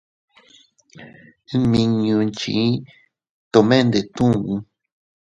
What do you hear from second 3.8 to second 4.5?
ndetun.